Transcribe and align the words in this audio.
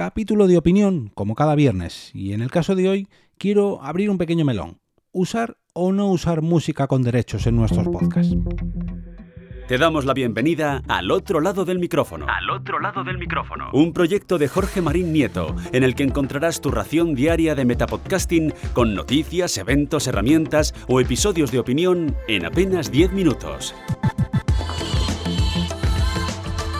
Capítulo 0.00 0.46
de 0.46 0.56
opinión, 0.56 1.10
como 1.14 1.34
cada 1.34 1.54
viernes, 1.54 2.10
y 2.14 2.32
en 2.32 2.40
el 2.40 2.50
caso 2.50 2.74
de 2.74 2.88
hoy 2.88 3.08
quiero 3.36 3.82
abrir 3.82 4.08
un 4.08 4.16
pequeño 4.16 4.46
melón. 4.46 4.78
¿Usar 5.12 5.58
o 5.74 5.92
no 5.92 6.06
usar 6.06 6.40
música 6.40 6.86
con 6.86 7.02
derechos 7.02 7.46
en 7.46 7.56
nuestros 7.56 7.86
podcasts? 7.86 8.34
Te 9.68 9.76
damos 9.76 10.06
la 10.06 10.14
bienvenida 10.14 10.80
al 10.88 11.10
otro 11.10 11.42
lado 11.42 11.66
del 11.66 11.78
micrófono. 11.78 12.24
Al 12.30 12.48
otro 12.48 12.80
lado 12.80 13.04
del 13.04 13.18
micrófono. 13.18 13.68
Un 13.74 13.92
proyecto 13.92 14.38
de 14.38 14.48
Jorge 14.48 14.80
Marín 14.80 15.12
Nieto, 15.12 15.54
en 15.70 15.84
el 15.84 15.94
que 15.94 16.04
encontrarás 16.04 16.62
tu 16.62 16.70
ración 16.70 17.14
diaria 17.14 17.54
de 17.54 17.66
metapodcasting 17.66 18.54
con 18.72 18.94
noticias, 18.94 19.58
eventos, 19.58 20.06
herramientas 20.06 20.74
o 20.88 21.02
episodios 21.02 21.52
de 21.52 21.58
opinión 21.58 22.16
en 22.26 22.46
apenas 22.46 22.90
10 22.90 23.12
minutos. 23.12 23.74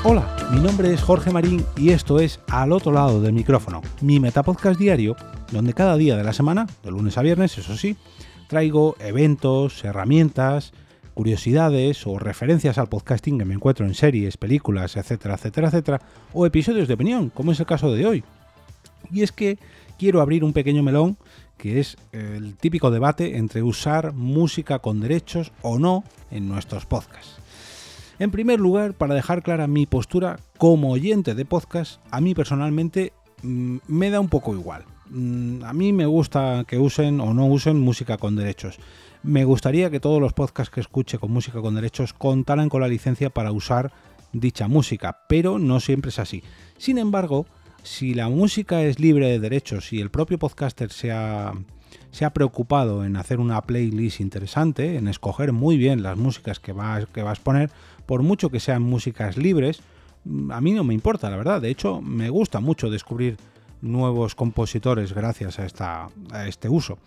Hola, 0.05 0.40
mi 0.53 0.61
nombre 0.61 0.93
es 0.93 1.03
Jorge 1.03 1.31
Marín 1.31 1.65
y 1.77 1.91
esto 1.91 2.19
es 2.19 2.41
Al 2.49 2.73
otro 2.73 2.91
lado 2.93 3.21
del 3.21 3.33
micrófono, 3.33 3.83
mi 4.01 4.19
metapodcast 4.19 4.79
diario, 4.79 5.15
donde 5.53 5.75
cada 5.75 5.97
día 5.97 6.17
de 6.17 6.25
la 6.25 6.33
semana, 6.33 6.67
de 6.83 6.91
lunes 6.91 7.17
a 7.19 7.23
viernes, 7.23 7.57
eso 7.57 7.77
sí, 7.77 7.97
traigo 8.49 8.97
eventos, 8.99 9.85
herramientas, 9.85 10.73
curiosidades 11.15 12.05
o 12.07 12.19
referencias 12.19 12.79
al 12.79 12.89
podcasting 12.89 13.39
que 13.39 13.45
me 13.45 13.55
encuentro 13.55 13.87
en 13.87 13.95
series, 13.95 14.37
películas, 14.37 14.97
etcétera, 14.97 15.35
etcétera, 15.35 15.69
etcétera, 15.69 16.01
o 16.33 16.47
episodios 16.47 16.89
de 16.89 16.95
opinión, 16.95 17.31
como 17.31 17.53
es 17.53 17.61
el 17.61 17.67
caso 17.67 17.93
de 17.93 18.07
hoy. 18.07 18.25
Y 19.13 19.23
es 19.23 19.31
que 19.31 19.59
quiero 19.99 20.21
abrir 20.21 20.43
un 20.43 20.53
pequeño 20.53 20.83
melón 20.83 21.17
que 21.59 21.79
es 21.79 21.97
el 22.13 22.57
típico 22.57 22.91
debate 22.91 23.37
entre 23.37 23.63
usar 23.63 24.15
música 24.15 24.79
con 24.81 24.99
derechos 24.99 25.53
o 25.63 25.79
no 25.79 26.03
en 26.31 26.49
nuestros 26.49 26.87
podcasts. 26.87 27.37
En 28.21 28.31
primer 28.31 28.61
lugar, 28.61 28.93
para 28.93 29.15
dejar 29.15 29.43
clara 29.43 29.67
mi 29.67 29.87
postura 29.87 30.39
como 30.59 30.93
oyente 30.93 31.35
de 31.35 31.47
podcast, 31.47 32.03
a 32.11 32.21
mí 32.21 32.35
personalmente 32.35 33.15
mm, 33.43 33.79
me 33.89 34.11
da 34.11 34.21
un 34.21 34.29
poco 34.29 34.55
igual. 34.55 34.85
Mm, 35.09 35.65
a 35.65 35.73
mí 35.73 35.95
me 35.95 36.05
gusta 36.05 36.65
que 36.69 36.79
usen 36.79 37.19
o 37.21 37.33
no 37.33 37.47
usen 37.47 37.81
música 37.81 38.19
con 38.19 38.37
derechos. 38.37 38.79
Me 39.23 39.47
gustaría 39.47 39.89
que 39.89 40.01
todos 40.01 40.21
los 40.21 40.35
podcasts 40.35 40.71
que 40.71 40.83
escuche 40.83 41.17
con 41.17 41.31
música 41.31 41.63
con 41.63 41.75
derechos 41.75 42.13
contaran 42.13 42.69
con 42.69 42.83
la 42.83 42.89
licencia 42.89 43.31
para 43.31 43.53
usar 43.53 43.91
dicha 44.35 44.69
música, 44.69 45.21
pero 45.27 45.59
no 45.59 45.81
siempre 45.81 46.11
es 46.11 46.19
así. 46.19 46.43
Sin 46.77 46.99
embargo, 46.99 47.47
si 47.83 48.13
la 48.13 48.29
música 48.29 48.83
es 48.83 49.01
libre 49.01 49.29
de 49.29 49.41
derechos 49.41 49.95
y 49.95 50.01
el 50.03 50.11
propio 50.11 50.39
podcaster 50.39 50.93
se 50.93 51.11
ha, 51.11 51.55
se 52.11 52.25
ha 52.25 52.31
preocupado 52.31 53.05
en 53.05 53.17
hacer 53.17 53.41
una 53.41 53.61
playlist 53.63 54.21
interesante, 54.21 54.97
en 54.97 55.09
escoger 55.09 55.53
muy 55.53 55.77
bien 55.77 56.03
las 56.03 56.17
músicas 56.17 56.59
que 56.59 56.73
vas, 56.73 57.07
que 57.07 57.23
vas 57.23 57.39
a 57.39 57.43
poner, 57.43 57.71
por 58.07 58.23
mucho 58.23 58.51
que 58.51 58.61
sean 58.61 58.83
músicas 58.83 59.37
libres, 59.37 59.81
mm, 60.25 60.51
a 60.51 60.61
mí 60.61 60.73
no 60.73 60.85
me 60.85 60.95
importa, 60.95 61.31
la 61.31 61.37
verdad. 61.37 61.61
De 61.61 61.71
hecho, 61.71 62.01
me 62.01 62.31
gusta 62.31 62.61
mucho 62.61 62.91
descubrir 62.91 63.37
nuevos 63.83 64.35
compositores 64.35 65.13
gracias 65.13 65.59
a, 65.59 65.67
esta, 65.67 66.09
a 66.31 66.47
este 66.47 66.69
uso. 66.69 66.99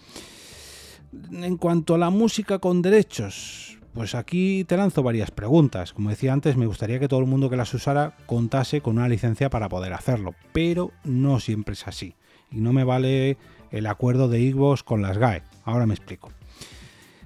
En 1.32 1.58
cuanto 1.58 1.96
a 1.96 2.00
la 2.00 2.10
música 2.10 2.58
con 2.58 2.82
derechos, 2.82 3.78
pues 3.94 4.16
aquí 4.16 4.64
te 4.64 4.78
lanzo 4.78 5.04
varias 5.04 5.30
preguntas. 5.30 5.94
Como 5.94 6.10
decía 6.10 6.34
antes, 6.34 6.58
me 6.58 6.66
gustaría 6.66 7.00
que 7.00 7.08
todo 7.08 7.20
el 7.20 7.28
mundo 7.28 7.50
que 7.50 7.58
las 7.58 7.74
usara 7.74 8.16
contase 8.26 8.82
con 8.82 8.98
una 8.98 9.08
licencia 9.08 9.50
para 9.50 9.70
poder 9.70 9.94
hacerlo, 9.94 10.34
pero 10.52 10.92
no 11.04 11.40
siempre 11.40 11.74
es 11.74 11.88
así. 11.88 12.16
Y 12.52 12.58
no 12.58 12.74
me 12.74 12.84
vale 12.84 13.38
el 13.74 13.88
acuerdo 13.88 14.30
de 14.30 14.40
Igos 14.40 14.84
con 14.84 15.02
las 15.02 15.18
GAE. 15.18 15.42
Ahora 15.66 15.86
me 15.86 15.96
explico. 15.96 16.32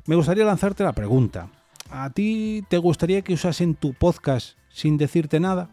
Me 0.05 0.15
gustaría 0.15 0.45
lanzarte 0.45 0.83
la 0.83 0.93
pregunta. 0.93 1.49
¿A 1.91 2.09
ti 2.09 2.63
te 2.69 2.77
gustaría 2.77 3.21
que 3.21 3.33
usasen 3.33 3.75
tu 3.75 3.93
podcast 3.93 4.57
sin 4.69 4.97
decirte 4.97 5.41
nada? 5.41 5.69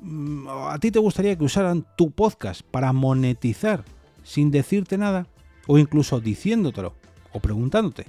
Mm, 0.00 0.48
¿A 0.48 0.78
ti 0.78 0.90
te 0.90 0.98
gustaría 0.98 1.36
que 1.36 1.44
usaran 1.44 1.86
tu 1.96 2.10
podcast 2.10 2.62
para 2.62 2.92
monetizar 2.94 3.84
sin 4.24 4.50
decirte 4.50 4.96
nada? 4.96 5.26
O 5.66 5.78
incluso 5.78 6.20
diciéndotelo 6.20 6.94
o 7.32 7.40
preguntándote. 7.40 8.06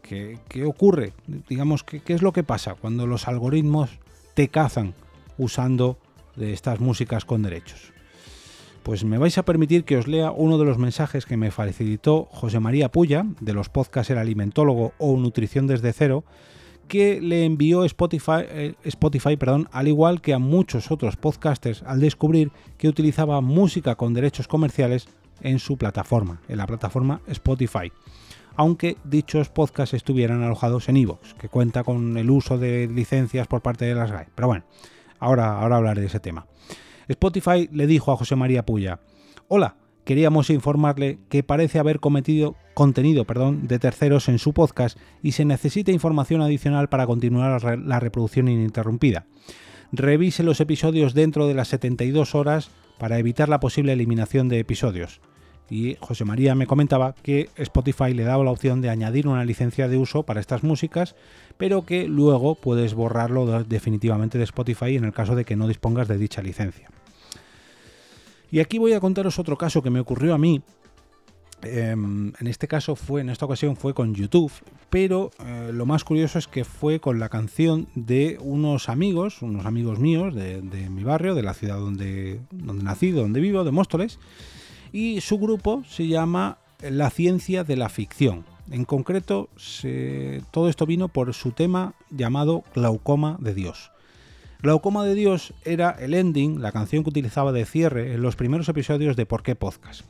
¿Qué, 0.00 0.64
ocurre? 0.64 1.12
Digamos, 1.50 1.84
¿qué, 1.84 2.00
¿qué 2.00 2.14
es 2.14 2.22
lo 2.22 2.32
que 2.32 2.42
pasa 2.42 2.74
cuando 2.74 3.06
los 3.06 3.28
algoritmos 3.28 3.90
te 4.32 4.48
cazan 4.48 4.94
usando 5.36 5.98
estas 6.38 6.80
músicas 6.80 7.26
con 7.26 7.42
derechos? 7.42 7.92
Pues 8.88 9.04
me 9.04 9.18
vais 9.18 9.36
a 9.36 9.44
permitir 9.44 9.84
que 9.84 9.98
os 9.98 10.08
lea 10.08 10.30
uno 10.30 10.56
de 10.56 10.64
los 10.64 10.78
mensajes 10.78 11.26
que 11.26 11.36
me 11.36 11.50
facilitó 11.50 12.26
José 12.30 12.58
María 12.58 12.90
Puya, 12.90 13.26
de 13.38 13.52
los 13.52 13.68
podcasts 13.68 14.08
El 14.08 14.16
Alimentólogo 14.16 14.94
o 14.96 15.14
Nutrición 15.18 15.66
desde 15.66 15.92
cero, 15.92 16.24
que 16.88 17.20
le 17.20 17.44
envió 17.44 17.84
Spotify, 17.84 18.46
eh, 18.48 18.74
Spotify 18.84 19.36
perdón, 19.36 19.68
al 19.72 19.88
igual 19.88 20.22
que 20.22 20.32
a 20.32 20.38
muchos 20.38 20.90
otros 20.90 21.16
podcasters 21.16 21.82
al 21.82 22.00
descubrir 22.00 22.50
que 22.78 22.88
utilizaba 22.88 23.42
música 23.42 23.94
con 23.94 24.14
derechos 24.14 24.48
comerciales 24.48 25.06
en 25.42 25.58
su 25.58 25.76
plataforma, 25.76 26.40
en 26.48 26.56
la 26.56 26.66
plataforma 26.66 27.20
Spotify. 27.26 27.92
Aunque 28.56 28.96
dichos 29.04 29.50
podcasts 29.50 29.92
estuvieran 29.92 30.42
alojados 30.42 30.88
en 30.88 30.96
Evox, 30.96 31.34
que 31.34 31.50
cuenta 31.50 31.84
con 31.84 32.16
el 32.16 32.30
uso 32.30 32.56
de 32.56 32.88
licencias 32.90 33.48
por 33.48 33.60
parte 33.60 33.84
de 33.84 33.94
las 33.94 34.10
GAE. 34.10 34.28
Pero 34.34 34.48
bueno, 34.48 34.64
ahora, 35.18 35.60
ahora 35.60 35.76
hablaré 35.76 36.00
de 36.00 36.06
ese 36.06 36.20
tema. 36.20 36.46
Spotify 37.08 37.68
le 37.72 37.86
dijo 37.86 38.12
a 38.12 38.16
José 38.16 38.36
María 38.36 38.66
Puya, 38.66 39.00
Hola, 39.48 39.76
queríamos 40.04 40.50
informarle 40.50 41.18
que 41.28 41.42
parece 41.42 41.78
haber 41.78 42.00
cometido 42.00 42.56
contenido 42.74 43.24
perdón, 43.24 43.66
de 43.66 43.78
terceros 43.78 44.28
en 44.28 44.38
su 44.38 44.52
podcast 44.52 44.98
y 45.22 45.32
se 45.32 45.44
necesita 45.44 45.90
información 45.90 46.42
adicional 46.42 46.88
para 46.88 47.06
continuar 47.06 47.78
la 47.78 48.00
reproducción 48.00 48.48
ininterrumpida. 48.48 49.26
Revise 49.90 50.42
los 50.42 50.60
episodios 50.60 51.14
dentro 51.14 51.46
de 51.46 51.54
las 51.54 51.68
72 51.68 52.34
horas 52.34 52.70
para 52.98 53.18
evitar 53.18 53.48
la 53.48 53.58
posible 53.58 53.92
eliminación 53.94 54.48
de 54.48 54.58
episodios. 54.58 55.20
Y 55.70 55.96
José 56.00 56.24
María 56.24 56.54
me 56.54 56.66
comentaba 56.66 57.14
que 57.22 57.50
Spotify 57.56 58.14
le 58.14 58.24
daba 58.24 58.44
la 58.44 58.50
opción 58.50 58.80
de 58.80 58.90
añadir 58.90 59.28
una 59.28 59.44
licencia 59.44 59.88
de 59.88 59.98
uso 59.98 60.22
para 60.22 60.40
estas 60.40 60.62
músicas, 60.62 61.16
pero 61.56 61.84
que 61.84 62.06
luego 62.06 62.54
puedes 62.54 62.94
borrarlo 62.94 63.64
definitivamente 63.64 64.38
de 64.38 64.44
Spotify 64.44 64.96
en 64.96 65.04
el 65.04 65.12
caso 65.12 65.34
de 65.34 65.44
que 65.44 65.56
no 65.56 65.68
dispongas 65.68 66.08
de 66.08 66.18
dicha 66.18 66.42
licencia. 66.42 66.88
Y 68.50 68.60
aquí 68.60 68.78
voy 68.78 68.92
a 68.92 69.00
contaros 69.00 69.38
otro 69.38 69.56
caso 69.56 69.82
que 69.82 69.90
me 69.90 70.00
ocurrió 70.00 70.34
a 70.34 70.38
mí 70.38 70.62
Em, 71.62 72.32
en 72.38 72.46
este 72.46 72.68
caso 72.68 72.94
fue, 72.94 73.20
en 73.20 73.30
esta 73.30 73.44
ocasión 73.44 73.76
fue 73.76 73.92
con 73.92 74.14
YouTube, 74.14 74.52
pero 74.90 75.32
eh, 75.44 75.70
lo 75.72 75.86
más 75.86 76.04
curioso 76.04 76.38
es 76.38 76.46
que 76.46 76.64
fue 76.64 77.00
con 77.00 77.18
la 77.18 77.28
canción 77.28 77.88
de 77.96 78.38
unos 78.40 78.88
amigos, 78.88 79.42
unos 79.42 79.66
amigos 79.66 79.98
míos 79.98 80.34
de, 80.34 80.62
mi 80.88 81.02
barrio, 81.02 81.34
de 81.34 81.42
la 81.42 81.54
ciudad 81.54 81.78
donde, 81.78 82.40
donde 82.52 82.84
nací, 82.84 83.10
donde 83.10 83.40
vivo, 83.40 83.64
de 83.64 83.72
Móstoles, 83.72 84.20
y 84.92 85.20
su 85.20 85.38
grupo 85.38 85.82
se 85.88 86.06
llama 86.06 86.58
La 86.80 87.10
Ciencia 87.10 87.64
de 87.64 87.76
la 87.76 87.88
Ficción. 87.88 88.44
En 88.70 88.84
concreto, 88.84 89.48
todo 90.52 90.68
esto 90.68 90.86
vino 90.86 91.08
por 91.08 91.34
su 91.34 91.50
tema 91.50 91.94
llamado 92.10 92.62
Glaucoma 92.74 93.36
de 93.40 93.54
Dios. 93.54 93.90
Glaucoma 94.60 95.04
de 95.04 95.14
Dios 95.14 95.54
era 95.64 95.90
el 95.90 96.14
ending, 96.14 96.60
la 96.60 96.72
canción 96.72 97.04
que 97.04 97.10
utilizaba 97.10 97.52
de 97.52 97.64
cierre 97.64 98.14
en 98.14 98.22
los 98.22 98.36
primeros 98.36 98.68
episodios 98.68 99.16
de 99.16 99.26
Por 99.26 99.42
qué 99.42 99.54
Podcast 99.54 100.04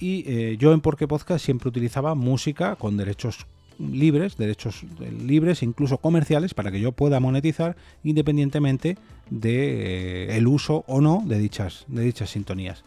y 0.00 0.24
eh, 0.26 0.56
yo 0.58 0.72
en 0.72 0.80
Porque 0.80 1.08
Podcast 1.08 1.44
siempre 1.44 1.68
utilizaba 1.68 2.14
música 2.14 2.76
con 2.76 2.96
derechos 2.96 3.46
libres, 3.78 4.36
derechos 4.36 4.84
libres, 5.24 5.62
incluso 5.62 5.98
comerciales, 5.98 6.54
para 6.54 6.72
que 6.72 6.80
yo 6.80 6.92
pueda 6.92 7.20
monetizar 7.20 7.76
independientemente 8.02 8.96
de 9.30 10.36
eh, 10.36 10.46
uso 10.46 10.84
o 10.88 11.00
no 11.00 11.22
de 11.24 11.38
dichas, 11.38 11.84
de 11.88 12.02
dichas 12.02 12.30
sintonías. 12.30 12.84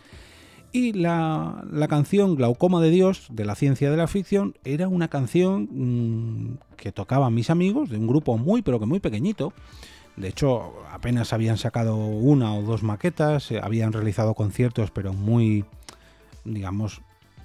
Y 0.74 0.94
la, 0.94 1.66
canción 1.90 2.36
Glaucoma 2.36 2.82
de 2.82 2.92
Dios, 2.92 3.28
de 3.30 3.44
la 3.44 3.56
ciencia 3.56 3.92
de 3.92 3.98
la 3.98 4.08
ficción, 4.08 4.56
era 4.64 4.88
una 4.88 5.10
canción 5.10 5.68
mm, 5.70 6.58
que 6.78 6.94
tocaban 6.94 7.34
mis 7.34 7.50
amigos, 7.50 7.90
de 7.90 7.98
un 7.98 8.08
grupo 8.08 8.38
muy, 8.38 8.62
pero 8.62 8.80
que 8.80 8.86
muy 8.86 9.02
pequeñito. 9.02 9.54
De 10.18 10.28
hecho, 10.28 10.74
apenas 10.92 11.34
habían 11.34 11.58
sacado 11.58 11.96
una 11.96 12.54
o 12.54 12.62
dos 12.62 12.84
maquetas, 12.84 13.52
eh, 13.52 13.60
habían 13.62 13.94
realizado 13.94 14.34
conciertos, 14.34 14.92
pero 14.92 15.14
muy, 15.14 15.66
digamos, 16.44 17.02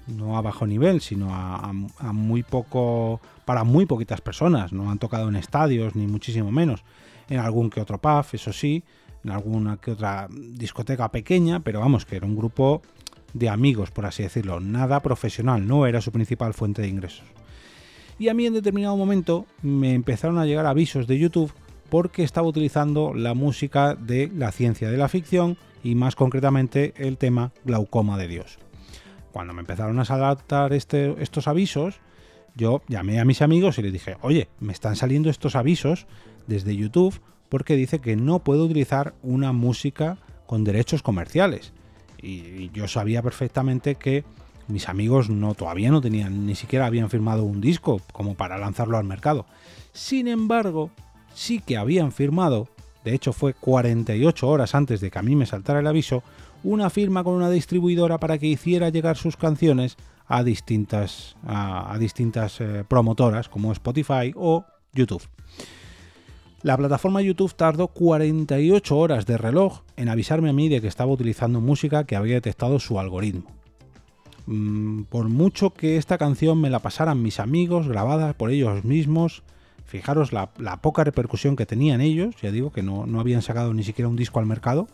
no 0.07 0.37
a 0.37 0.41
bajo 0.41 0.65
nivel, 0.65 1.01
sino 1.01 1.33
a, 1.33 1.73
muy 2.13 2.43
poco, 2.43 3.19
para 3.45 3.63
muy 3.63 3.85
poquitas 3.85 4.21
personas. 4.21 4.73
No 4.73 4.89
han 4.89 4.99
tocado 4.99 5.29
en 5.29 5.35
estadios, 5.35 5.95
ni 5.95 6.07
muchísimo 6.07 6.51
menos. 6.51 6.83
En 7.29 7.39
algún 7.39 7.69
que 7.69 7.81
otro 7.81 7.97
pub, 7.97 8.25
eso 8.31 8.53
sí, 8.53 8.83
en 9.23 9.31
alguna 9.31 9.77
que 9.77 9.91
otra 9.91 10.27
discoteca 10.31 11.11
pequeña, 11.11 11.59
pero 11.59 11.79
vamos, 11.79 12.05
que 12.05 12.15
era 12.15 12.25
un 12.25 12.37
grupo 12.37 12.81
de 13.33 13.49
amigos, 13.49 13.91
por 13.91 14.05
así 14.05 14.23
decirlo, 14.23 14.59
nada 14.59 15.01
profesional, 15.01 15.67
no 15.67 15.85
era 15.85 15.99
su 15.99 16.11
principal 16.11 16.53
fuente 16.53 16.81
de 16.81 16.87
ingresos. 16.87 17.25
Y 18.19 18.29
a 18.29 18.33
mí 18.33 18.45
en 18.45 18.53
determinado 18.53 18.95
momento 18.97 19.45
me 19.61 19.93
empezaron 19.93 20.39
a 20.39 20.45
llegar 20.45 20.65
avisos 20.65 21.05
de 21.05 21.19
YouTube 21.19 21.51
porque 21.89 22.23
estaba 22.23 22.47
utilizando 22.47 23.13
la 23.13 23.33
música 23.33 23.95
de 23.95 24.31
la 24.35 24.51
ciencia 24.51 24.89
de 24.89 24.97
la 24.97 25.07
ficción 25.07 25.57
y 25.83 25.95
más 25.95 26.15
concretamente 26.15 26.93
el 26.97 27.17
tema 27.17 27.51
Glaucoma 27.65 28.17
de 28.17 28.27
Dios 28.27 28.59
cuando 29.37 29.53
me 29.53 29.59
empezaron 29.59 29.99
a 29.99 30.05
saltar 30.05 30.73
este, 30.73 31.15
estos 31.21 31.47
avisos, 31.47 31.99
yo 32.55 32.81
llamé 32.87 33.19
a 33.19 33.23
mis 33.23 33.43
amigos 33.43 33.77
y 33.77 33.83
les 33.83 33.93
dije, 33.93 34.17
oye, 34.21 34.47
me 34.59 34.73
están 34.73 34.95
saliendo 34.95 35.29
estos 35.29 35.55
avisos 35.55 36.07
desde 36.47 36.75
YouTube 36.75 37.21
porque 37.47 37.75
dice 37.75 37.99
que 37.99 38.15
no 38.15 38.39
puedo 38.39 38.65
utilizar 38.65 39.13
una 39.21 39.51
música 39.51 40.17
con 40.47 40.63
derechos 40.63 41.03
comerciales. 41.03 41.71
Y 42.19 42.71
yo 42.71 42.87
sabía 42.87 43.21
perfectamente 43.21 43.93
que 43.93 44.23
mis 44.67 44.89
amigos 44.89 45.29
no 45.29 45.53
todavía 45.53 45.91
no 45.91 46.01
tenían, 46.01 46.47
ni 46.47 46.55
siquiera 46.55 46.87
habían 46.87 47.11
firmado 47.11 47.43
un 47.43 47.61
disco 47.61 48.01
como 48.11 48.33
para 48.33 48.57
lanzarlo 48.57 48.97
al 48.97 49.03
mercado. 49.03 49.45
Sin 49.93 50.27
embargo, 50.27 50.89
sí 51.37 51.59
que 51.59 51.77
habían 51.77 52.11
firmado, 52.11 52.67
de 53.05 53.13
hecho 53.13 53.31
fue 53.31 53.53
48 53.53 54.47
horas 54.47 54.73
antes 54.73 54.99
de 54.99 55.11
que 55.11 55.19
a 55.19 55.21
mí 55.21 55.35
me 55.35 55.45
saltara 55.45 55.79
el 55.79 55.87
aviso, 55.87 56.23
una 56.63 56.89
firma 56.89 57.23
con 57.23 57.35
una 57.35 57.49
distribuidora 57.49 58.17
para 58.17 58.39
que 58.39 58.47
hiciera 58.47 58.89
llegar 58.89 59.17
sus 59.17 59.37
canciones 59.37 59.97
a 60.25 60.43
distintas, 60.43 61.37
a, 61.45 61.95
distintas 61.99 62.59
eh, 62.59 62.83
promotoras 62.87 63.49
como 63.49 63.71
Spotify 63.71 64.33
o 64.35 64.65
YouTube. 64.93 65.21
La 66.63 66.75
plataforma 66.75 67.21
YouTube 67.21 67.53
tardó 67.53 67.87
48 67.89 68.97
horas 68.97 69.25
de 69.27 69.37
reloj 69.37 69.83
en 69.95 70.09
avisarme 70.09 70.49
a 70.49 70.53
mí 70.53 70.69
de 70.69 70.81
que 70.81 70.87
estaba 70.87 71.11
utilizando 71.11 71.61
música 71.61 72.03
que 72.05 72.15
había 72.15 72.33
detectado 72.33 72.79
su 72.79 72.99
algoritmo. 72.99 73.45
Mm, 74.47 75.03
por 75.03 75.29
mucho 75.29 75.69
que 75.69 75.97
esta 75.97 76.17
canción 76.17 76.59
me 76.59 76.71
la 76.71 76.79
pasaran 76.79 77.21
mis 77.21 77.39
amigos, 77.39 77.87
grabada 77.87 78.33
por 78.33 78.49
ellos 78.49 78.83
mismos, 78.83 79.43
fijaros 79.87 80.33
la, 80.33 80.51
poca 80.81 81.03
repercusión 81.03 81.55
que 81.55 81.65
tenían 81.65 82.01
ellos, 82.01 82.35
ya 82.41 82.51
digo 82.51 82.71
que 82.71 82.83
no, 82.83 83.07
no 83.07 83.19
habían 83.19 83.41
sacado 83.41 83.73
ni 83.73 83.83
siquiera 83.83 84.09
un 84.09 84.17
disco 84.17 84.39
al 84.39 84.45
mercado, 84.45 84.87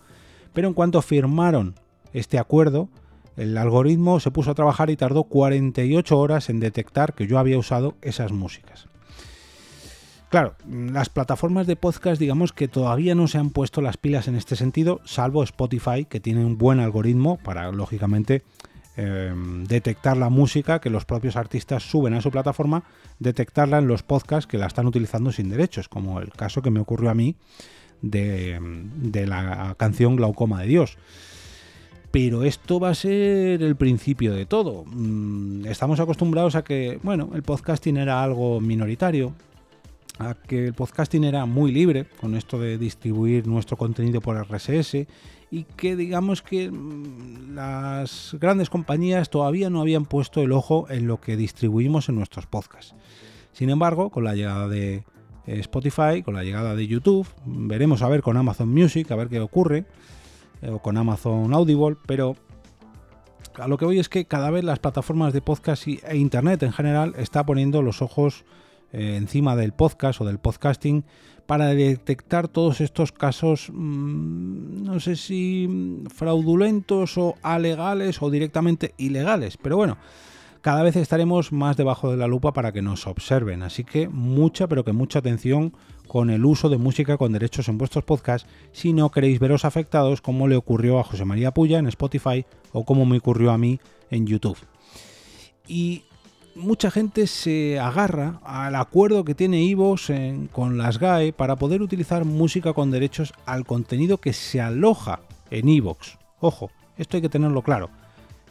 pero 0.54 0.68
en 0.68 0.74
cuanto 0.74 1.02
firmaron 1.02 1.76
este 2.14 2.38
acuerdo, 2.38 2.90
el 3.36 3.58
algoritmo 3.58 4.20
se 4.20 4.30
puso 4.30 4.52
a 4.52 4.56
trabajar 4.56 4.92
y 4.92 4.96
tardó 4.96 5.24
48 5.24 6.18
horas 6.18 6.50
en 6.50 6.60
detectar 6.60 7.14
que 7.14 7.26
yo 7.26 7.40
había 7.40 7.58
usado 7.58 7.96
esas 8.04 8.32
músicas. 8.32 8.88
Claro, 10.30 10.56
las 10.68 11.10
plataformas 11.10 11.68
de 11.68 11.76
podcast 11.76 12.20
digamos 12.20 12.54
que 12.54 12.68
todavía 12.68 13.14
no 13.14 13.28
se 13.28 13.38
han 13.40 13.50
puesto 13.50 13.82
las 13.82 13.98
pilas 13.98 14.28
en 14.28 14.36
este 14.36 14.56
sentido, 14.56 15.02
salvo 15.06 15.44
Spotify, 15.44 16.06
que 16.06 16.20
tiene 16.20 16.46
un 16.46 16.58
buen 16.58 16.80
algoritmo 16.80 17.38
para, 17.38 17.72
lógicamente, 17.72 18.44
em, 18.98 19.66
detectar 19.66 20.18
la 20.18 20.30
música 20.30 20.80
que 20.80 20.90
los 20.90 21.06
propios 21.06 21.36
artistas 21.36 21.84
suben 21.84 22.14
a 22.14 22.22
su 22.22 22.32
plataforma, 22.32 22.84
detectarla 23.20 23.80
en 23.80 23.88
los 23.88 24.04
podcasts 24.04 24.48
que 24.48 24.58
la 24.58 24.68
están 24.68 24.88
utilizando 24.88 25.32
sin 25.32 25.50
derechos, 25.50 25.90
como 25.90 26.20
el 26.20 26.32
caso 26.32 26.62
que 26.62 26.72
me 26.72 26.80
ocurrió 26.80 27.10
a 27.10 27.16
mí 27.16 27.36
de, 28.02 28.60
de 28.62 29.28
la 29.28 29.76
canción 29.78 30.16
Glaucoma 30.16 30.62
de 30.62 30.68
Dios 30.68 30.98
pero 32.14 32.44
esto 32.44 32.80
va 32.80 32.92
a 32.92 32.94
ser 32.94 33.64
el 33.64 33.76
principio 33.76 34.36
de 34.36 34.46
todo. 34.46 34.86
Mm, 34.86 35.66
estamos 35.66 36.00
acostumbrados 36.00 36.54
a 36.54 36.64
que, 36.64 37.00
bueno, 37.02 37.32
el 37.34 37.42
podcasting 37.42 37.98
era 37.98 38.22
algo 38.22 38.62
minoritario, 38.62 39.34
a 40.20 40.36
que 40.36 40.68
el 40.68 40.74
podcasting 40.76 41.24
era 41.24 41.48
muy 41.48 41.72
libre 41.72 42.06
con 42.22 42.36
esto 42.36 42.60
de 42.60 42.78
distribuir 42.78 43.48
nuestro 43.48 43.78
contenido 43.78 44.22
por 44.22 44.38
RSS 44.38 45.08
y 45.54 45.66
que 45.66 45.96
digamos 45.96 46.42
que 46.42 46.72
mm, 46.72 47.54
las 47.54 48.36
grandes 48.42 48.72
compañías 48.72 49.30
todavía 49.30 49.70
no 49.70 49.82
habían 49.82 50.06
puesto 50.06 50.42
el 50.42 50.52
ojo 50.52 50.88
en 50.90 51.06
lo 51.06 51.22
que 51.22 51.38
distribuimos 51.38 52.10
en 52.10 52.16
nuestros 52.16 52.48
podcasts. 52.48 52.96
Sin 53.52 53.70
embargo, 53.70 54.10
con 54.10 54.24
la 54.24 54.34
llegada 54.34 54.68
de 54.68 55.04
eh, 55.46 55.60
Spotify, 55.60 56.24
con 56.26 56.34
la 56.34 56.44
llegada 56.44 56.74
de 56.76 56.88
YouTube, 56.88 57.28
veremos 57.46 58.02
a 58.02 58.10
ver 58.10 58.24
con 58.24 58.36
Amazon 58.36 58.70
Music, 58.70 59.12
a 59.12 59.16
ver 59.16 59.28
qué 59.28 59.40
ocurre, 59.42 59.86
eh, 60.64 60.72
o 60.72 60.80
con 60.80 60.98
Amazon 60.98 61.54
Audible, 61.54 61.98
pero 62.08 62.36
a 63.54 63.68
lo 63.68 63.78
que 63.78 63.86
voy 63.86 64.00
es 64.00 64.10
que 64.10 64.26
cada 64.26 64.50
vez 64.50 64.64
las 64.64 64.80
plataformas 64.80 65.34
de 65.34 65.42
podcast 65.42 65.88
e 65.88 66.18
Internet 66.18 66.64
en 66.64 66.74
general 66.74 67.14
está 67.20 67.46
poniendo 67.46 67.84
los 67.84 68.02
ojos 68.02 68.44
eh, 68.94 69.16
encima 69.18 69.56
del 69.56 69.74
podcast 69.74 70.22
o 70.22 70.26
del 70.26 70.40
podcasting 70.40 71.04
para 71.46 71.68
detectar 71.68 72.48
todos 72.48 72.80
estos 72.80 73.12
casos, 73.12 73.70
mm, 73.74 74.84
no 74.84 75.00
sé 75.00 75.16
si 75.16 76.04
fraudulentos 76.14 77.18
o 77.18 77.36
alegales 77.42 78.22
o 78.22 78.30
directamente 78.30 78.94
ilegales, 78.98 79.58
pero 79.58 79.76
bueno, 79.76 79.98
cada 80.62 80.84
vez 80.84 80.96
estaremos 80.96 81.52
más 81.52 81.76
debajo 81.76 82.10
de 82.10 82.16
la 82.16 82.28
lupa 82.28 82.54
para 82.54 82.72
que 82.72 82.82
nos 82.82 83.06
observen, 83.06 83.64
así 83.64 83.84
que 83.84 84.08
mucha, 84.08 84.68
pero 84.68 84.86
que 84.86 84.94
mucha 84.94 85.20
atención 85.20 85.74
con 86.08 86.30
el 86.30 86.46
uso 86.46 86.70
de 86.70 86.78
música 86.78 87.18
con 87.18 87.34
derechos 87.34 87.68
en 87.68 87.78
vuestros 87.78 88.06
podcasts 88.06 88.48
si 88.72 88.94
no 88.94 89.12
queréis 89.12 89.40
veros 89.40 89.66
afectados 89.66 90.22
como 90.22 90.48
le 90.48 90.56
ocurrió 90.56 91.00
a 91.00 91.04
José 91.04 91.26
María 91.26 91.54
Puya 91.54 91.80
en 91.80 91.88
Spotify 91.88 92.46
o 92.72 92.86
como 92.86 93.06
me 93.06 93.18
ocurrió 93.18 93.52
a 93.52 93.58
mí 93.58 93.80
en 94.10 94.26
YouTube. 94.26 94.58
Y 95.68 96.04
mucha 96.56 96.92
gente 96.92 97.28
se 97.28 97.80
agarra 97.80 98.40
al 98.44 98.76
acuerdo 98.76 99.24
que 99.24 99.36
tiene 99.36 99.64
Ivos 99.64 100.12
con 100.52 100.78
las 100.78 101.00
GAE 101.00 101.34
para 101.34 101.56
poder 101.56 101.82
utilizar 101.82 102.26
música 102.26 102.74
con 102.74 102.92
derechos 102.92 103.34
al 103.46 103.66
contenido 103.66 104.18
que 104.18 104.34
se 104.34 104.62
aloja 104.62 105.22
en 105.50 105.70
Evox. 105.70 106.18
Ojo, 106.40 106.72
esto 106.98 107.18
hay 107.18 107.22
que 107.22 107.30
tenerlo 107.30 107.62
claro. 107.62 107.90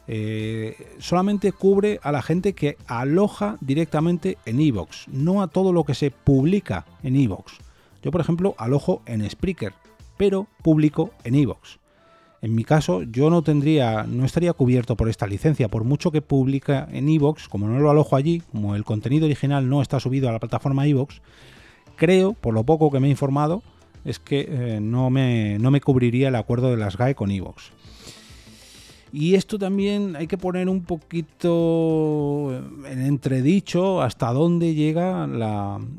Eh, 0.08 0.96
solamente 0.98 1.52
cubre 1.52 2.00
a 2.02 2.10
la 2.10 2.22
gente 2.22 2.54
que 2.54 2.76
aloja 2.86 3.56
directamente 3.60 4.36
en 4.46 4.60
Evox, 4.60 5.06
no 5.08 5.42
a 5.42 5.48
todo 5.48 5.72
lo 5.72 5.84
que 5.84 5.94
se 5.94 6.10
publica 6.10 6.84
en 7.02 7.16
Evox. 7.16 7.58
Yo, 8.02 8.10
por 8.10 8.20
ejemplo, 8.20 8.54
alojo 8.58 9.02
en 9.06 9.28
Spreaker, 9.28 9.74
pero 10.16 10.48
publico 10.62 11.10
en 11.24 11.36
Evox. 11.36 11.78
En 12.42 12.56
mi 12.56 12.64
caso, 12.64 13.04
yo 13.04 13.30
no 13.30 13.42
tendría, 13.42 14.02
no 14.02 14.24
estaría 14.24 14.52
cubierto 14.52 14.96
por 14.96 15.08
esta 15.08 15.28
licencia, 15.28 15.68
por 15.68 15.84
mucho 15.84 16.10
que 16.10 16.22
publica 16.22 16.88
en 16.90 17.08
Evox, 17.08 17.48
como 17.48 17.68
no 17.68 17.78
lo 17.78 17.88
alojo 17.88 18.16
allí, 18.16 18.42
como 18.50 18.74
el 18.74 18.82
contenido 18.82 19.26
original 19.26 19.68
no 19.68 19.80
está 19.80 20.00
subido 20.00 20.28
a 20.28 20.32
la 20.32 20.40
plataforma 20.40 20.84
Evox, 20.88 21.22
creo, 21.94 22.32
por 22.32 22.52
lo 22.52 22.64
poco 22.64 22.90
que 22.90 22.98
me 22.98 23.06
he 23.06 23.10
informado, 23.10 23.62
es 24.04 24.18
que 24.18 24.48
eh, 24.48 24.80
no, 24.80 25.08
me, 25.08 25.56
no 25.60 25.70
me 25.70 25.80
cubriría 25.80 26.28
el 26.28 26.34
acuerdo 26.34 26.72
de 26.72 26.78
las 26.78 26.96
GAE 26.96 27.14
con 27.14 27.30
Evox. 27.30 27.70
Y 29.14 29.34
esto 29.34 29.58
también 29.58 30.16
hay 30.16 30.26
que 30.26 30.38
poner 30.38 30.70
un 30.70 30.84
poquito 30.84 32.50
en 32.86 33.02
entredicho 33.02 34.00
hasta 34.00 34.32
dónde 34.32 34.74
llega 34.74 35.24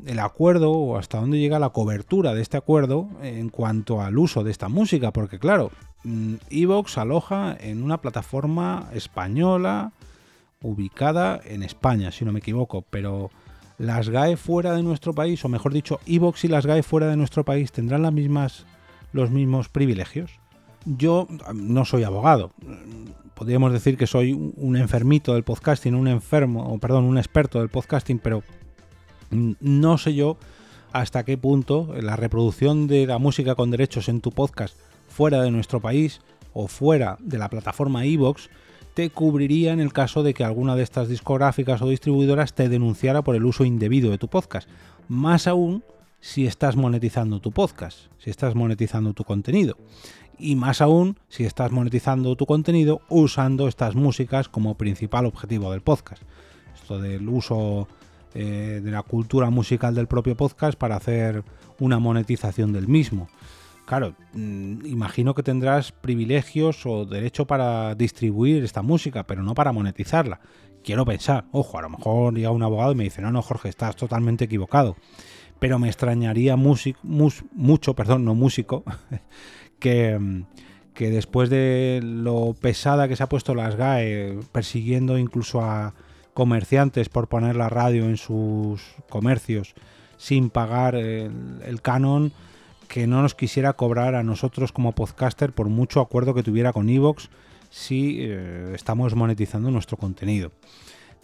el 0.06 0.18
acuerdo 0.18 0.72
o 0.72 0.98
hasta 0.98 1.20
dónde 1.20 1.38
llega 1.38 1.60
la 1.60 1.70
cobertura 1.70 2.34
de 2.34 2.42
este 2.42 2.56
acuerdo 2.56 3.08
en 3.22 3.50
cuanto 3.50 4.02
al 4.02 4.18
uso 4.18 4.42
de 4.42 4.50
esta 4.50 4.68
música, 4.68 5.12
porque 5.12 5.38
claro, 5.38 5.70
mm, 6.02 6.34
Evox 6.50 6.98
aloja 6.98 7.56
en 7.60 7.84
una 7.84 8.00
plataforma 8.00 8.88
española 8.92 9.92
ubicada 10.60 11.40
en 11.44 11.62
España, 11.62 12.10
si 12.10 12.24
no 12.24 12.32
me 12.32 12.40
equivoco, 12.40 12.82
pero 12.82 13.30
las 13.78 14.08
GAE 14.08 14.36
fuera 14.36 14.72
de 14.72 14.82
nuestro 14.82 15.12
país, 15.12 15.44
o 15.44 15.48
mejor 15.48 15.72
dicho, 15.72 16.00
Evox 16.06 16.44
y 16.44 16.48
las 16.48 16.66
GAE 16.66 16.82
fuera 16.82 17.06
de 17.06 17.16
nuestro 17.16 17.44
país 17.44 17.70
tendrán 17.70 18.02
las 18.02 18.12
mismas, 18.12 18.66
los 19.12 19.30
mismos 19.30 19.68
privilegios. 19.68 20.40
Yo 20.84 21.26
no 21.54 21.84
soy 21.84 22.04
abogado. 22.04 22.52
Podríamos 23.34 23.72
decir 23.72 23.96
que 23.96 24.06
soy 24.06 24.32
un 24.32 24.76
enfermito 24.76 25.34
del 25.34 25.42
podcasting, 25.42 25.94
un 25.94 26.08
enfermo, 26.08 26.72
o 26.72 26.78
perdón, 26.78 27.04
un 27.04 27.18
experto 27.18 27.58
del 27.58 27.68
podcasting, 27.68 28.18
pero 28.18 28.42
no 29.30 29.98
sé 29.98 30.14
yo 30.14 30.36
hasta 30.92 31.24
qué 31.24 31.36
punto 31.36 31.92
la 32.00 32.16
reproducción 32.16 32.86
de 32.86 33.06
la 33.06 33.18
música 33.18 33.54
con 33.54 33.70
derechos 33.70 34.08
en 34.08 34.20
tu 34.20 34.30
podcast 34.30 34.76
fuera 35.08 35.42
de 35.42 35.50
nuestro 35.50 35.80
país 35.80 36.20
o 36.52 36.68
fuera 36.68 37.16
de 37.20 37.38
la 37.38 37.48
plataforma 37.48 38.06
iVoox 38.06 38.48
te 38.94 39.10
cubriría 39.10 39.72
en 39.72 39.80
el 39.80 39.92
caso 39.92 40.22
de 40.22 40.34
que 40.34 40.44
alguna 40.44 40.76
de 40.76 40.84
estas 40.84 41.08
discográficas 41.08 41.82
o 41.82 41.88
distribuidoras 41.88 42.54
te 42.54 42.68
denunciara 42.68 43.22
por 43.22 43.34
el 43.34 43.44
uso 43.44 43.64
indebido 43.64 44.10
de 44.12 44.18
tu 44.18 44.28
podcast. 44.28 44.68
Más 45.08 45.48
aún 45.48 45.82
si 46.20 46.46
estás 46.46 46.76
monetizando 46.76 47.40
tu 47.40 47.50
podcast, 47.50 47.98
si 48.18 48.30
estás 48.30 48.54
monetizando 48.54 49.12
tu 49.12 49.24
contenido 49.24 49.76
y 50.38 50.56
más 50.56 50.80
aún 50.80 51.18
si 51.28 51.44
estás 51.44 51.70
monetizando 51.72 52.36
tu 52.36 52.46
contenido 52.46 53.00
usando 53.08 53.68
estas 53.68 53.94
músicas 53.94 54.48
como 54.48 54.76
principal 54.76 55.26
objetivo 55.26 55.70
del 55.72 55.80
podcast. 55.80 56.22
Esto 56.74 57.00
del 57.00 57.28
uso 57.28 57.88
eh, 58.34 58.80
de 58.82 58.90
la 58.90 59.02
cultura 59.02 59.50
musical 59.50 59.94
del 59.94 60.08
propio 60.08 60.36
podcast 60.36 60.78
para 60.78 60.96
hacer 60.96 61.44
una 61.78 61.98
monetización 61.98 62.72
del 62.72 62.88
mismo. 62.88 63.28
Claro, 63.84 64.14
mm, 64.32 64.86
imagino 64.86 65.34
que 65.34 65.42
tendrás 65.42 65.92
privilegios 65.92 66.86
o 66.86 67.04
derecho 67.04 67.46
para 67.46 67.94
distribuir 67.94 68.64
esta 68.64 68.82
música, 68.82 69.26
pero 69.26 69.42
no 69.42 69.54
para 69.54 69.72
monetizarla. 69.72 70.40
Quiero 70.82 71.04
pensar, 71.04 71.44
ojo, 71.52 71.78
a 71.78 71.82
lo 71.82 71.90
mejor 71.90 72.34
llega 72.34 72.50
un 72.50 72.62
abogado 72.62 72.92
y 72.92 72.94
me 72.96 73.04
dice, 73.04 73.22
no, 73.22 73.30
no, 73.30 73.42
Jorge, 73.42 73.68
estás 73.68 73.96
totalmente 73.96 74.46
equivocado. 74.46 74.96
Pero 75.58 75.78
me 75.78 75.88
extrañaría 75.88 76.56
mucho, 76.56 77.94
perdón, 77.94 78.24
no 78.24 78.34
músico, 78.34 78.84
que, 80.94 81.10
después 81.10 81.50
de 81.50 82.00
lo 82.02 82.54
pesada 82.58 83.06
que 83.06 83.16
se 83.16 83.22
ha 83.22 83.28
puesto 83.28 83.54
las 83.54 83.76
GAE 83.76 84.38
persiguiendo 84.50 85.18
incluso 85.18 85.60
a 85.60 85.94
comerciantes 86.32 87.08
por 87.08 87.28
poner 87.28 87.54
la 87.54 87.68
radio 87.68 88.04
en 88.04 88.16
sus 88.16 88.82
comercios 89.08 89.74
sin 90.16 90.48
pagar 90.48 90.94
el, 90.94 91.80
canon, 91.82 92.32
que 92.88 93.06
no 93.06 93.20
nos 93.20 93.34
quisiera 93.34 93.74
cobrar 93.74 94.14
a 94.14 94.22
nosotros 94.22 94.72
como 94.72 94.92
podcaster 94.92 95.52
por 95.52 95.68
mucho 95.68 96.00
acuerdo 96.00 96.34
que 96.34 96.42
tuviera 96.42 96.72
con 96.72 96.88
Evox 96.88 97.28
si 97.70 98.18
eh, 98.20 98.72
estamos 98.74 99.14
monetizando 99.14 99.70
nuestro 99.70 99.96
contenido. 99.96 100.52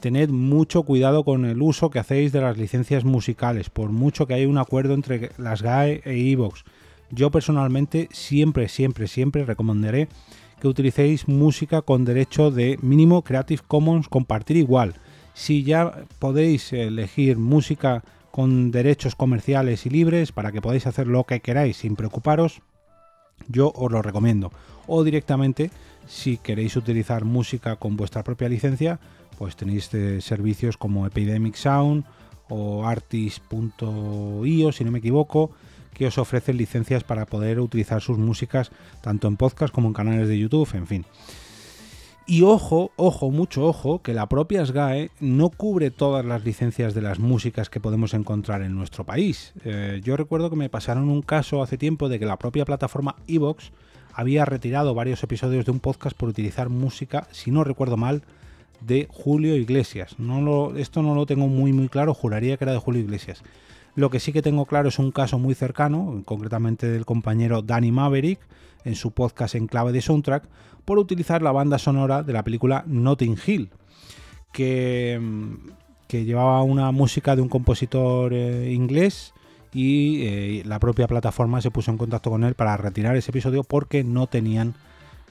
Tened 0.01 0.31
mucho 0.31 0.83
cuidado 0.83 1.25
con 1.25 1.45
el 1.45 1.63
uso 1.63 1.91
que 1.91 1.99
hacéis 1.99 2.33
de 2.33 2.41
las 2.41 2.59
licencias 2.59 3.05
musicales, 3.05 3.71
por 3.71 3.91
mucho 3.91 4.27
que 4.27 4.35
haya 4.35 4.49
un 4.49 4.59
acuerdo 4.59 4.95
entre 4.95 5.31
las 5.39 5.63
GAE 5.63 6.03
e 6.05 6.33
Evox 6.33 6.65
yo 7.11 7.31
personalmente 7.31 8.09
siempre, 8.13 8.69
siempre, 8.69 9.09
siempre 9.09 9.45
recomendaré 9.45 10.09
que 10.61 10.69
utilicéis 10.69 11.27
música 11.27 11.83
con 11.83 12.05
derecho 12.05 12.51
de 12.51 12.79
mínimo 12.83 13.23
Creative 13.23 13.63
Commons 13.67 14.09
compartir 14.09 14.57
igual. 14.57 14.95
Si 15.35 15.65
ya 15.65 16.05
podéis 16.19 16.73
elegir 16.73 17.39
música 17.39 18.03
con 18.31 18.71
derechos 18.71 19.15
comerciales 19.15 19.87
y 19.87 19.91
libres 19.91 20.33
para 20.33 20.53
que 20.53 20.61
podáis 20.61 20.87
hacer 20.87 21.07
lo 21.07 21.25
que 21.25 21.41
queráis 21.41 21.79
sin 21.79 21.97
preocuparos, 21.97 22.61
yo 23.49 23.73
os 23.75 23.91
lo 23.91 24.03
recomiendo. 24.03 24.53
O 24.87 25.03
directamente, 25.03 25.71
si 26.07 26.37
queréis 26.37 26.77
utilizar 26.77 27.25
música 27.25 27.77
con 27.77 27.97
vuestra 27.97 28.23
propia 28.23 28.49
licencia, 28.49 29.01
pues 29.39 29.57
tenéis 29.57 29.93
eh, 29.95 30.21
servicios 30.21 30.77
como 30.77 31.07
Epidemic 31.07 31.55
Sound 31.55 32.05
o 32.49 32.85
artist.io, 32.85 34.73
si 34.73 34.85
no 34.85 34.91
me 34.91 34.99
equivoco, 34.99 35.53
que 36.01 36.07
os 36.07 36.17
ofrecen 36.17 36.57
licencias 36.57 37.05
para 37.05 37.27
poder 37.27 37.61
utilizar 37.61 38.01
sus 38.01 38.17
músicas 38.17 38.71
tanto 39.03 39.29
en 39.29 39.37
podcast 39.37 39.71
como 39.71 39.89
en 39.89 39.93
canales 39.93 40.29
de 40.29 40.39
YouTube, 40.39 40.67
en 40.73 40.87
fin. 40.87 41.05
Y 42.27 42.41
ojo, 42.41 42.91
ojo, 42.97 43.31
mucho 43.31 43.67
ojo, 43.67 44.01
que 44.01 44.15
la 44.15 44.27
propia 44.27 44.65
SGAE 44.65 45.11
no 45.21 45.51
cubre 45.51 45.91
todas 45.91 46.25
las 46.25 46.43
licencias 46.43 46.95
de 46.95 47.03
las 47.03 47.19
músicas 47.19 47.69
que 47.69 47.81
podemos 47.81 48.15
encontrar 48.15 48.63
en 48.63 48.75
nuestro 48.75 49.05
país. 49.05 49.53
Eh, 49.67 50.01
yo 50.03 50.17
recuerdo 50.17 50.49
que 50.49 50.57
me 50.57 50.71
pasaron 50.71 51.11
un 51.11 51.21
caso 51.21 51.63
hace 51.63 51.77
tiempo 51.77 52.09
de 52.09 52.19
que 52.19 52.25
la 52.25 52.39
propia 52.39 52.65
plataforma 52.65 53.17
Evox 53.27 53.71
había 54.15 54.47
retirado 54.47 54.95
varios 54.95 55.23
episodios 55.23 55.67
de 55.67 55.73
un 55.73 55.81
podcast 55.81 56.17
por 56.17 56.31
utilizar 56.31 56.71
música, 56.71 57.29
si 57.31 57.51
no 57.51 57.63
recuerdo 57.63 57.99
mal, 57.99 58.23
de 58.81 59.07
Julio 59.11 59.55
Iglesias. 59.55 60.17
Esto 60.77 61.03
no 61.03 61.15
lo 61.15 61.27
tengo 61.27 61.47
muy 61.49 61.75
muy 61.75 61.91
claro, 61.91 62.15
juraría 62.15 62.57
que 62.57 62.65
era 62.65 62.73
de 62.73 62.79
Julio 62.79 63.03
Iglesias. 63.03 63.43
Lo 64.01 64.09
que 64.09 64.19
sí 64.19 64.33
que 64.33 64.41
tengo 64.41 64.65
claro 64.65 64.89
es 64.89 64.99
un 64.99 65.11
caso 65.11 65.39
muy 65.39 65.55
cercano, 65.55 66.23
concretamente 66.25 66.89
del 66.89 67.05
compañero 67.05 67.61
Danny 67.61 67.93
Maverick, 67.93 68.41
en 68.87 68.95
su 68.95 69.11
podcast 69.11 69.57
en 69.57 69.67
clave 69.67 69.93
de 69.93 70.01
soundtrack, 70.01 70.45
por 70.87 70.99
utilizar 70.99 71.43
la 71.43 71.53
banda 71.53 71.79
sonora 71.79 72.23
de 72.23 72.33
la 72.33 72.43
película 72.43 72.83
Notting 72.87 73.37
Hill, 73.47 73.69
que, 74.53 75.21
que 76.09 76.25
llevaba 76.25 76.63
una 76.63 76.93
música 76.93 77.37
de 77.37 77.43
un 77.43 77.51
compositor 77.51 78.33
eh, 78.33 78.73
inglés 78.73 79.35
y 79.71 80.23
eh, 80.23 80.63
la 80.65 80.79
propia 80.79 81.07
plataforma 81.07 81.61
se 81.61 81.71
puso 81.71 81.91
en 81.91 81.99
contacto 81.99 82.31
con 82.31 82.43
él 82.45 82.55
para 82.55 82.79
retirar 82.79 83.17
ese 83.17 83.33
episodio 83.33 83.65
porque 83.65 84.03
no 84.03 84.29
tenían, 84.29 84.77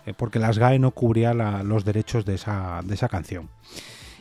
eh, 0.05 0.13
porque 0.15 0.38
las 0.38 0.59
GAE 0.59 0.77
no 0.77 0.91
cubría 0.91 1.33
los 1.33 1.85
derechos 1.85 2.23
de 2.23 2.35
esa, 2.35 2.81
de 2.85 2.93
esa 2.93 3.09
canción. 3.09 3.49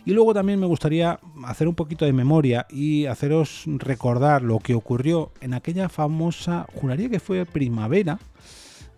Y 0.09 0.13
luego 0.13 0.33
también 0.33 0.59
me 0.59 0.67
gustaría 0.67 1.21
hacer 1.45 1.69
un 1.69 1.75
poquito 1.75 2.07
de 2.07 2.15
memoria 2.15 2.67
y 2.71 3.05
haceros 3.05 3.65
recordar 3.67 4.41
lo 4.41 4.59
que 4.59 4.75
ocurrió 4.75 5.33
en 5.43 5.53
aquella 5.53 5.91
famosa, 5.91 6.67
juraría 6.73 7.11
que 7.11 7.21
fue 7.21 7.45
primavera, 7.45 8.19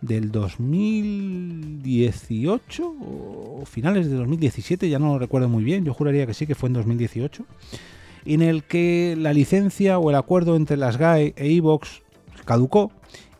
del 0.00 0.30
2018 0.30 2.84
o 2.84 3.64
finales 3.66 4.08
de 4.08 4.14
2017, 4.14 4.88
ya 4.88 5.00
no 5.00 5.14
lo 5.14 5.18
recuerdo 5.18 5.48
muy 5.48 5.64
bien, 5.64 5.84
yo 5.84 5.92
juraría 5.94 6.28
que 6.28 6.34
sí 6.34 6.46
que 6.46 6.54
fue 6.54 6.68
en 6.68 6.74
2018, 6.74 7.44
en 8.26 8.42
el 8.42 8.62
que 8.62 9.16
la 9.18 9.32
licencia 9.32 9.98
o 9.98 10.10
el 10.10 10.16
acuerdo 10.16 10.54
entre 10.54 10.76
las 10.76 10.96
GAE 10.96 11.34
e 11.36 11.56
Evox 11.56 12.02
caducó 12.44 12.92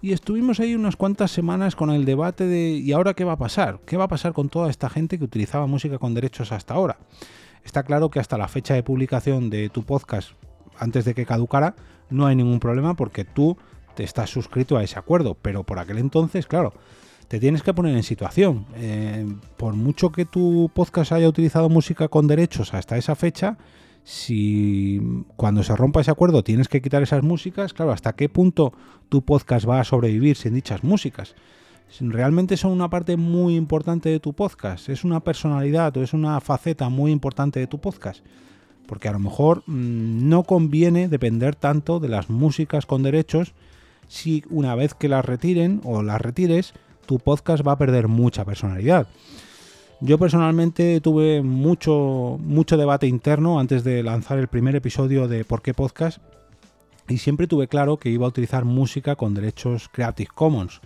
y 0.02 0.10
estuvimos 0.10 0.58
ahí 0.58 0.74
unas 0.74 0.96
cuantas 0.96 1.30
semanas 1.30 1.76
con 1.76 1.90
el 1.90 2.04
debate 2.04 2.46
de 2.46 2.70
¿y 2.70 2.90
ahora 2.90 3.14
qué 3.14 3.22
va 3.22 3.34
a 3.34 3.38
pasar? 3.38 3.78
¿Qué 3.86 3.96
va 3.96 4.06
a 4.06 4.08
pasar 4.08 4.32
con 4.32 4.48
toda 4.48 4.70
esta 4.70 4.90
gente 4.90 5.18
que 5.18 5.24
utilizaba 5.24 5.68
música 5.68 5.98
con 5.98 6.14
derechos 6.14 6.50
hasta 6.50 6.74
ahora? 6.74 6.98
Está 7.64 7.82
claro 7.82 8.10
que 8.10 8.20
hasta 8.20 8.38
la 8.38 8.48
fecha 8.48 8.74
de 8.74 8.82
publicación 8.82 9.50
de 9.50 9.68
tu 9.68 9.84
podcast, 9.84 10.32
antes 10.78 11.04
de 11.04 11.14
que 11.14 11.26
caducara, 11.26 11.74
no 12.08 12.26
hay 12.26 12.36
ningún 12.36 12.60
problema 12.60 12.94
porque 12.94 13.24
tú 13.24 13.56
te 13.94 14.04
estás 14.04 14.30
suscrito 14.30 14.76
a 14.76 14.82
ese 14.82 14.98
acuerdo, 14.98 15.36
pero 15.40 15.64
por 15.64 15.78
aquel 15.78 15.98
entonces, 15.98 16.46
claro, 16.46 16.72
te 17.28 17.38
tienes 17.38 17.62
que 17.62 17.74
poner 17.74 17.94
en 17.94 18.02
situación. 18.02 18.66
Eh, 18.74 19.26
por 19.56 19.74
mucho 19.74 20.10
que 20.10 20.24
tu 20.24 20.70
podcast 20.74 21.12
haya 21.12 21.28
utilizado 21.28 21.68
música 21.68 22.08
con 22.08 22.26
derechos 22.26 22.74
hasta 22.74 22.96
esa 22.96 23.14
fecha, 23.14 23.56
si 24.02 25.00
cuando 25.36 25.62
se 25.62 25.76
rompa 25.76 26.00
ese 26.00 26.10
acuerdo 26.10 26.42
tienes 26.42 26.68
que 26.68 26.80
quitar 26.80 27.02
esas 27.02 27.22
músicas, 27.22 27.72
claro, 27.72 27.92
¿hasta 27.92 28.14
qué 28.14 28.28
punto 28.28 28.72
tu 29.08 29.24
podcast 29.24 29.68
va 29.68 29.80
a 29.80 29.84
sobrevivir 29.84 30.36
sin 30.36 30.54
dichas 30.54 30.82
músicas? 30.82 31.34
Realmente 31.98 32.56
son 32.56 32.70
una 32.72 32.88
parte 32.88 33.16
muy 33.16 33.56
importante 33.56 34.08
de 34.08 34.20
tu 34.20 34.32
podcast, 34.32 34.88
es 34.88 35.02
una 35.02 35.20
personalidad 35.20 35.96
o 35.96 36.02
es 36.02 36.12
una 36.12 36.40
faceta 36.40 36.88
muy 36.88 37.10
importante 37.10 37.58
de 37.58 37.66
tu 37.66 37.80
podcast 37.80 38.24
porque 38.90 39.06
a 39.06 39.12
lo 39.12 39.20
mejor 39.20 39.62
mm, 39.68 40.28
no 40.28 40.42
conviene 40.42 41.06
depender 41.06 41.54
tanto 41.54 42.00
de 42.00 42.08
las 42.08 42.28
músicas 42.28 42.86
con 42.86 43.04
derechos 43.04 43.54
si 44.08 44.42
una 44.50 44.74
vez 44.74 44.94
que 44.94 45.08
las 45.08 45.24
retiren 45.24 45.80
o 45.84 46.02
las 46.02 46.20
retires, 46.20 46.74
tu 47.06 47.20
podcast 47.20 47.64
va 47.64 47.72
a 47.72 47.78
perder 47.78 48.08
mucha 48.08 48.44
personalidad. 48.44 49.06
Yo 50.00 50.18
personalmente 50.18 51.00
tuve 51.00 51.40
mucho, 51.40 52.36
mucho 52.42 52.76
debate 52.76 53.06
interno 53.06 53.60
antes 53.60 53.84
de 53.84 54.02
lanzar 54.02 54.40
el 54.40 54.48
primer 54.48 54.74
episodio 54.74 55.28
de 55.28 55.44
¿Por 55.44 55.62
qué 55.62 55.72
podcast? 55.72 56.18
Y 57.08 57.18
siempre 57.18 57.46
tuve 57.46 57.68
claro 57.68 57.96
que 57.98 58.10
iba 58.10 58.26
a 58.26 58.28
utilizar 58.28 58.64
música 58.64 59.16
con 59.16 59.34
derechos 59.34 59.88
Creative 59.88 60.30
Commons. 60.34 60.80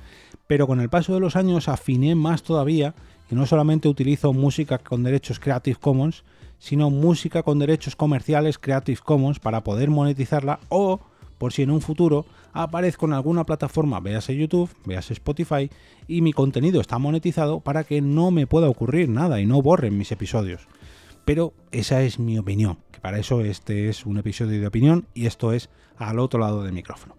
Pero 0.47 0.67
con 0.67 0.81
el 0.81 0.89
paso 0.89 1.15
de 1.15 1.21
los 1.21 1.37
años 1.37 1.69
afiné 1.69 2.15
más 2.15 2.43
todavía 2.43 2.95
y 3.31 3.35
no 3.35 3.47
solamente 3.47 3.89
utilizo 3.89 4.33
música 4.33 4.79
con 4.79 5.03
derechos 5.03 5.41
Creative 5.41 5.79
Commons, 5.81 6.25
sino 6.59 6.91
música 6.91 7.43
con 7.43 7.59
derechos 7.59 7.97
comerciales 7.97 8.59
Creative 8.59 9.01
Commons 9.05 9.39
para 9.39 9.63
poder 9.63 9.91
monetizarla 9.91 10.61
o 10.69 11.01
por 11.39 11.53
si 11.53 11.63
en 11.63 11.71
un 11.71 11.81
futuro 11.81 12.25
aparezco 12.53 13.07
en 13.07 13.13
alguna 13.13 13.45
plataforma, 13.45 14.01
véase 14.01 14.37
YouTube, 14.37 14.71
véase 14.85 15.13
Spotify, 15.13 15.69
y 16.07 16.23
mi 16.23 16.33
contenido 16.33 16.81
está 16.81 16.99
monetizado 16.99 17.61
para 17.61 17.85
que 17.85 18.01
no 18.01 18.31
me 18.31 18.47
pueda 18.47 18.69
ocurrir 18.69 19.09
nada 19.09 19.41
y 19.41 19.47
no 19.47 19.61
borren 19.61 19.99
mis 19.99 20.13
episodios. 20.13 20.69
Pero 21.25 21.53
esa 21.73 22.03
es 22.03 22.19
mi 22.19 22.39
opinión, 22.39 22.79
para 23.05 23.19
eso 23.19 23.43
este 23.43 23.91
es 23.91 24.07
un 24.07 24.17
episodio 24.17 24.59
de 24.59 24.67
opinión 24.67 25.07
y 25.13 25.27
esto 25.27 25.53
es 25.53 25.69
al 25.99 26.19
otro 26.19 26.41
lado 26.41 26.63
del 26.63 26.73
micrófono. 26.73 27.17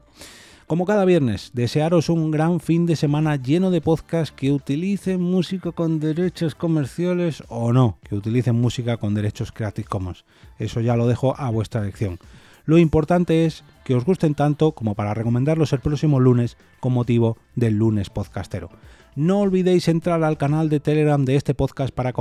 Como 0.65 0.83
cada 0.83 1.05
viernes, 1.05 1.51
desearos 1.53 2.09
un 2.09 2.31
gran 2.31 2.59
fin 2.59 2.87
de 2.87 2.95
semana 2.95 3.35
lleno 3.35 3.69
de 3.69 3.81
podcasts 3.81 4.33
que 4.35 4.51
utilicen 4.51 5.21
música 5.21 5.73
con 5.73 5.99
derechos 5.99 6.55
comerciales 6.55 7.43
o 7.49 7.71
no, 7.71 7.99
que 8.01 8.15
utilicen 8.15 8.59
música 8.59 8.97
con 8.97 9.13
derechos 9.13 9.51
Creative 9.51 9.87
Commons. 9.87 10.25
Eso 10.57 10.81
ya 10.81 10.95
lo 10.95 11.05
dejo 11.05 11.39
a 11.39 11.51
vuestra 11.51 11.81
elección. 11.81 12.17
Lo 12.65 12.79
importante 12.79 13.45
es 13.45 13.63
que 13.83 13.93
os 13.93 14.05
gusten 14.05 14.33
tanto 14.33 14.71
como 14.71 14.95
para 14.95 15.13
recomendarlos 15.13 15.71
el 15.71 15.81
próximo 15.81 16.19
lunes 16.19 16.57
con 16.79 16.93
motivo 16.93 17.37
del 17.53 17.75
lunes 17.75 18.09
podcastero. 18.09 18.71
No 19.15 19.39
olvidéis 19.39 19.87
entrar 19.87 20.23
al 20.23 20.37
canal 20.37 20.67
de 20.67 20.79
Telegram 20.79 21.23
de 21.23 21.35
este 21.35 21.53
podcast 21.53 21.93
para, 21.93 22.11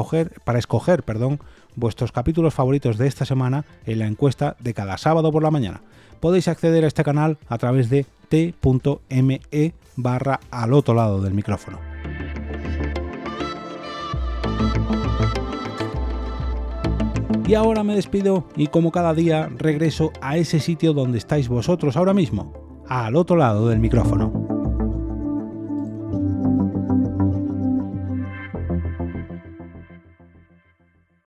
para 0.45 0.59
escoger 0.59 1.03
perdón, 1.03 1.41
vuestros 1.77 2.13
capítulos 2.13 2.55
favoritos 2.55 2.99
de 2.99 3.07
esta 3.07 3.25
semana 3.25 3.65
en 3.87 3.99
la 3.99 4.07
encuesta 4.07 4.57
de 4.61 4.75
cada 4.75 4.99
sábado 4.99 5.33
por 5.33 5.43
la 5.43 5.51
mañana. 5.51 5.83
Podéis 6.21 6.49
acceder 6.49 6.85
a 6.85 6.89
este 6.89 7.05
canal 7.05 7.39
a 7.49 7.59
través 7.59 7.91
de 7.91 8.07
t.me 8.29 9.41
barra 9.97 10.41
al 10.51 10.73
otro 10.73 10.95
lado 10.95 11.21
del 11.21 11.35
micrófono. 11.35 11.79
Y 17.47 17.55
ahora 17.55 17.85
me 17.85 17.95
despido 17.95 18.49
y 18.57 18.69
como 18.69 18.91
cada 18.91 19.13
día 19.13 19.51
regreso 19.59 20.13
a 20.23 20.39
ese 20.39 20.61
sitio 20.61 20.95
donde 20.95 21.19
estáis 21.19 21.49
vosotros 21.49 21.97
ahora 21.97 22.15
mismo, 22.15 22.55
al 22.89 23.17
otro 23.17 23.37
lado 23.37 23.69
del 23.69 23.81
micrófono. 23.81 24.44